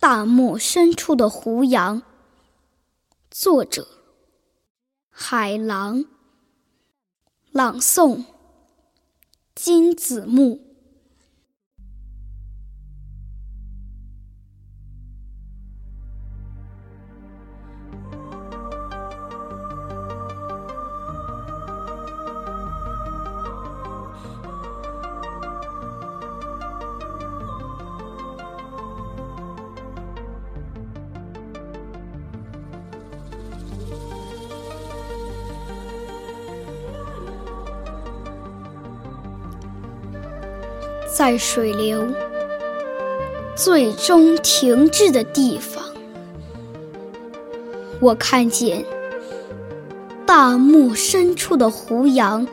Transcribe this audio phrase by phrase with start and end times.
[0.00, 2.00] 大漠深处的胡杨，
[3.30, 3.86] 作者：
[5.10, 6.06] 海狼，
[7.52, 8.24] 朗诵：
[9.54, 10.69] 金子木。
[41.12, 42.06] 在水流
[43.56, 45.84] 最终停滞的地方，
[48.00, 48.84] 我看见
[50.24, 52.46] 大漠深处的胡杨，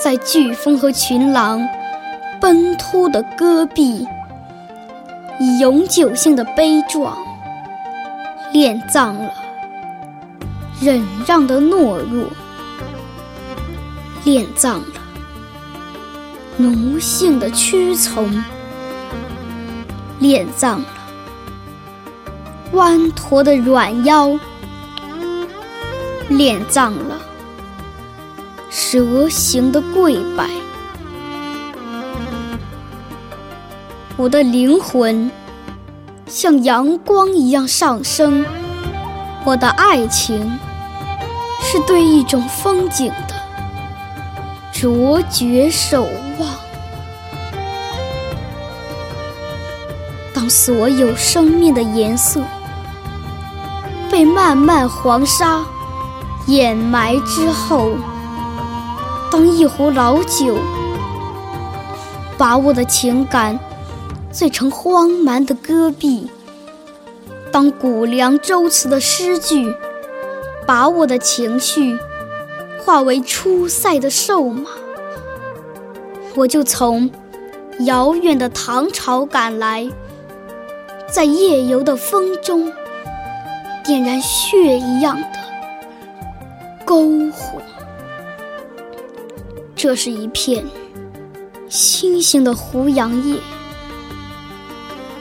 [0.00, 1.68] 在飓风和群狼
[2.40, 4.06] 奔突的戈壁，
[5.38, 7.18] 以永久性的悲壮
[8.54, 9.34] 殓葬了
[10.80, 12.26] 忍让的懦弱，
[14.24, 15.01] 殓葬了。
[16.58, 18.30] 奴性的屈从，
[20.20, 20.86] 殓葬了；
[22.72, 24.38] 弯驼的软腰，
[26.28, 27.16] 殓葬了；
[28.68, 30.48] 蛇形的跪拜。
[34.16, 35.30] 我的灵魂
[36.26, 38.44] 像阳光一样上升，
[39.44, 40.58] 我的爱情
[41.62, 43.41] 是对一种风景的。
[44.82, 46.08] 卓绝守
[46.40, 46.48] 望。
[50.34, 52.42] 当所有生命的颜色
[54.10, 55.64] 被漫漫黄沙
[56.48, 57.92] 掩埋之后，
[59.30, 60.58] 当一壶老酒
[62.36, 63.56] 把我的情感
[64.32, 66.28] 醉成荒蛮的戈壁，
[67.52, 69.72] 当古凉周词的诗句
[70.66, 71.96] 把我的情绪。
[72.84, 74.68] 化为出塞的瘦马，
[76.34, 77.08] 我就从
[77.80, 79.88] 遥远的唐朝赶来，
[81.08, 82.70] 在夜游的风中
[83.84, 85.26] 点燃血一样的
[86.84, 87.62] 篝火。
[89.76, 90.64] 这是一片
[91.68, 93.38] 星星的胡杨叶，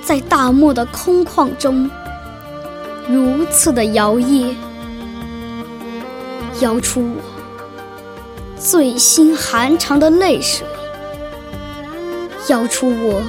[0.01, 1.89] 在大漠的空旷中
[3.07, 4.55] 如此的摇曳，
[6.59, 7.30] 摇出我。
[8.63, 10.67] 最心寒长的泪水，
[12.47, 13.23] 摇出我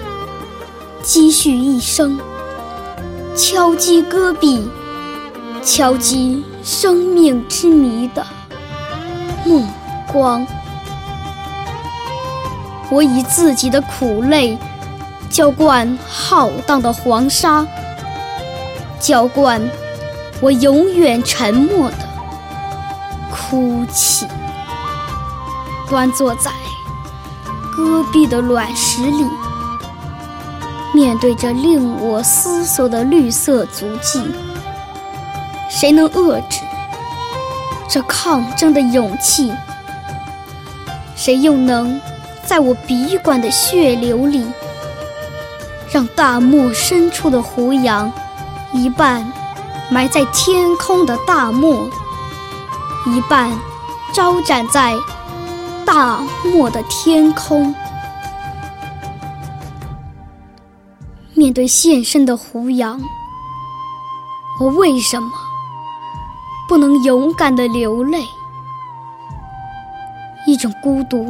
[1.02, 2.20] 积蓄一生，
[3.34, 4.68] 敲击戈壁，
[5.64, 8.26] 敲击生命之谜的
[9.46, 9.66] 目
[10.12, 10.46] 光。
[12.90, 14.58] 我以自己的苦泪
[15.30, 17.66] 浇灌浩荡的黄沙，
[19.00, 19.66] 浇灌
[20.42, 21.96] 我永远沉默的
[23.30, 24.26] 哭泣。
[25.92, 26.50] 端坐在
[27.70, 29.26] 戈壁的卵石里，
[30.94, 34.24] 面对着令我思索的绿色足迹，
[35.68, 36.60] 谁能遏制
[37.86, 39.52] 这抗争的勇气？
[41.14, 42.00] 谁又能
[42.46, 44.46] 在我笔管的血流里，
[45.90, 48.10] 让大漠深处的胡杨
[48.72, 49.30] 一半
[49.90, 51.86] 埋在天空的大漠，
[53.04, 53.52] 一半
[54.14, 54.94] 招展在？
[55.94, 57.74] 大漠的天空，
[61.34, 62.98] 面对现身的胡杨，
[64.58, 65.30] 我为什么
[66.66, 68.24] 不能勇敢的流泪？
[70.46, 71.26] 一种孤独，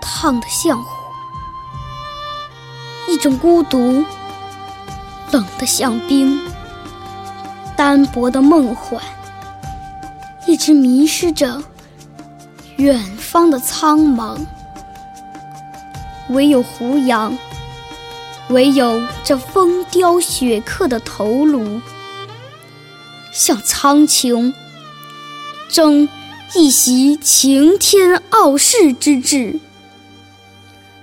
[0.00, 0.90] 烫得像火；
[3.08, 4.04] 一种孤独，
[5.30, 6.36] 冷得像冰。
[7.76, 9.00] 单薄的梦幻，
[10.48, 11.62] 一直迷失着。
[12.82, 14.36] 远方的苍茫，
[16.30, 17.38] 唯有胡杨，
[18.48, 21.80] 唯有这风雕雪刻的头颅，
[23.32, 24.52] 向苍穹
[25.68, 26.08] 争
[26.56, 29.60] 一席擎天傲世之志，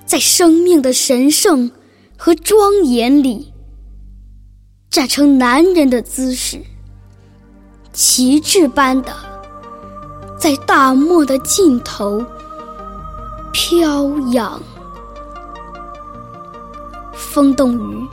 [0.05, 1.71] 在生命的神圣
[2.17, 3.53] 和庄严里，
[4.89, 6.59] 站成男人的姿势，
[7.93, 9.28] 旗帜般的。
[10.39, 12.23] 在大漠的尽头
[13.51, 14.57] 飘扬，
[17.13, 18.07] 风动雨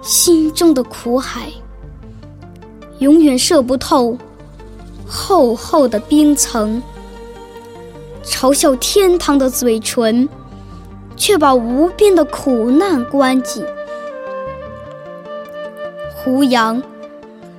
[0.00, 1.52] 心中的苦海，
[3.00, 4.16] 永远射不透
[5.04, 6.80] 厚厚的冰层。
[8.22, 10.28] 嘲笑天堂的嘴唇，
[11.16, 13.66] 却把无边的苦难关紧。
[16.14, 16.80] 胡杨，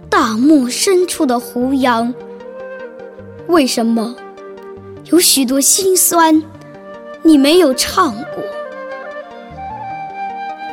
[0.10, 2.12] 大漠深处的胡杨，
[3.48, 4.16] 为什么
[5.06, 6.42] 有许多心酸
[7.24, 8.44] 你没有唱过？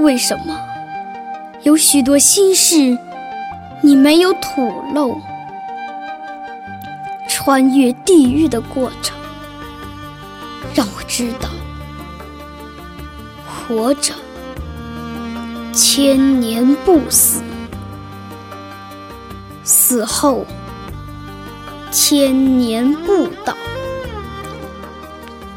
[0.00, 0.58] 为什么
[1.62, 2.98] 有许多心事
[3.82, 5.20] 你没有吐露？
[7.28, 9.16] 穿越地狱的过程，
[10.74, 11.48] 让我知道，
[13.46, 14.14] 活着
[15.72, 17.42] 千年不死，
[19.62, 20.44] 死后
[21.92, 23.54] 千年不倒，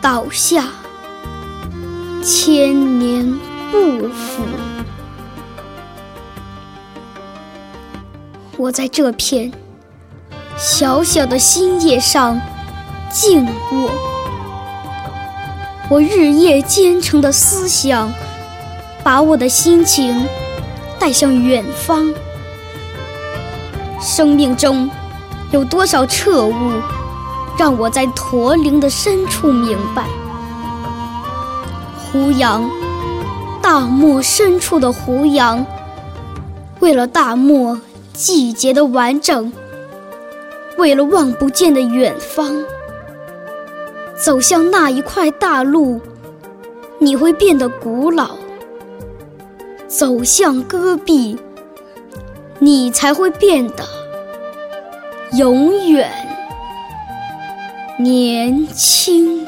[0.01, 0.65] 倒下
[2.21, 3.39] 千年
[3.71, 4.43] 不腐。
[8.57, 9.49] 我在这片。
[10.57, 12.39] 小小的星叶上
[13.11, 13.91] 静卧，
[15.89, 18.13] 我日夜兼程的思想，
[19.03, 20.25] 把我的心情
[20.97, 22.13] 带向远方。
[24.01, 24.89] 生命中
[25.51, 26.53] 有多少彻悟，
[27.57, 30.05] 让我在驼铃的深处明白：
[32.11, 32.69] 胡杨，
[33.61, 35.65] 大漠深处的胡杨，
[36.79, 37.79] 为了大漠
[38.13, 39.51] 季节的完整。
[40.77, 42.53] 为了望不见的远方，
[44.17, 46.01] 走向那一块大陆，
[46.99, 48.31] 你会变得古老；
[49.87, 51.39] 走向戈壁，
[52.59, 53.85] 你才会变得
[55.37, 56.09] 永远
[57.99, 59.44] 年轻。